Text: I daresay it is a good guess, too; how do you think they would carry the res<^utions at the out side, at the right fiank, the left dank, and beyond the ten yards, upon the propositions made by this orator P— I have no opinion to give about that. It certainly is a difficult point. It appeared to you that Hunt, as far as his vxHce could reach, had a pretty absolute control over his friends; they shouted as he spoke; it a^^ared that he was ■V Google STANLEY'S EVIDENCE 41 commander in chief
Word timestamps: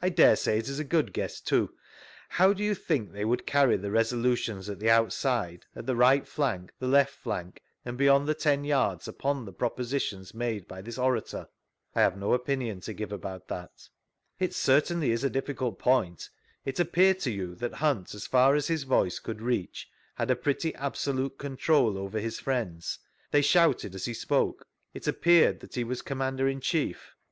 I 0.00 0.10
daresay 0.10 0.60
it 0.60 0.68
is 0.68 0.78
a 0.78 0.84
good 0.84 1.12
guess, 1.12 1.40
too; 1.40 1.74
how 2.28 2.52
do 2.52 2.62
you 2.62 2.72
think 2.72 3.10
they 3.10 3.24
would 3.24 3.48
carry 3.48 3.76
the 3.76 3.88
res<^utions 3.88 4.70
at 4.70 4.78
the 4.78 4.88
out 4.90 5.12
side, 5.12 5.66
at 5.74 5.86
the 5.86 5.96
right 5.96 6.22
fiank, 6.24 6.70
the 6.78 6.86
left 6.86 7.24
dank, 7.24 7.60
and 7.84 7.98
beyond 7.98 8.28
the 8.28 8.34
ten 8.34 8.62
yards, 8.62 9.08
upon 9.08 9.44
the 9.44 9.52
propositions 9.52 10.32
made 10.32 10.68
by 10.68 10.82
this 10.82 10.98
orator 10.98 11.46
P— 11.46 11.98
I 11.98 12.02
have 12.02 12.16
no 12.16 12.32
opinion 12.32 12.78
to 12.82 12.92
give 12.94 13.10
about 13.10 13.48
that. 13.48 13.88
It 14.38 14.54
certainly 14.54 15.10
is 15.10 15.24
a 15.24 15.30
difficult 15.30 15.80
point. 15.80 16.30
It 16.64 16.78
appeared 16.78 17.18
to 17.22 17.32
you 17.32 17.56
that 17.56 17.74
Hunt, 17.74 18.14
as 18.14 18.24
far 18.24 18.54
as 18.54 18.68
his 18.68 18.84
vxHce 18.84 19.20
could 19.20 19.42
reach, 19.42 19.88
had 20.14 20.30
a 20.30 20.36
pretty 20.36 20.76
absolute 20.76 21.38
control 21.38 21.98
over 21.98 22.20
his 22.20 22.38
friends; 22.38 23.00
they 23.32 23.42
shouted 23.42 23.96
as 23.96 24.04
he 24.04 24.14
spoke; 24.14 24.64
it 24.94 25.02
a^^ared 25.02 25.58
that 25.58 25.74
he 25.74 25.82
was 25.82 26.02
■V 26.02 26.04
Google 26.04 26.04
STANLEY'S 26.04 26.04
EVIDENCE 26.04 26.04
41 26.04 26.04
commander 26.06 26.48
in 26.48 26.60
chief 26.60 27.16